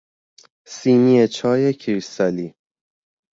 سینی 0.65 1.27
چای 1.27 1.73
کریستالی 1.73 2.55